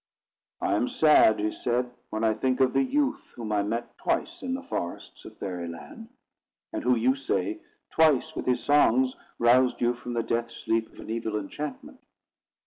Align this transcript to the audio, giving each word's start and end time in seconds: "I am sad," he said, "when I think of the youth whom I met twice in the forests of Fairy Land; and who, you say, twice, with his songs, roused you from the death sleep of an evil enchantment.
"I 0.61 0.73
am 0.73 0.87
sad," 0.89 1.37
he 1.39 1.51
said, 1.51 1.91
"when 2.09 2.23
I 2.23 2.33
think 2.33 2.59
of 2.59 2.73
the 2.73 2.81
youth 2.81 3.23
whom 3.35 3.51
I 3.51 3.61
met 3.61 3.99
twice 3.99 4.41
in 4.41 4.55
the 4.55 4.63
forests 4.63 5.25
of 5.25 5.37
Fairy 5.37 5.67
Land; 5.67 6.09
and 6.73 6.81
who, 6.83 6.95
you 6.95 7.15
say, 7.15 7.59
twice, 7.91 8.35
with 8.35 8.47
his 8.47 8.63
songs, 8.63 9.13
roused 9.37 9.79
you 9.79 9.93
from 9.93 10.13
the 10.13 10.23
death 10.23 10.49
sleep 10.49 10.91
of 10.91 11.01
an 11.01 11.11
evil 11.11 11.37
enchantment. 11.39 11.99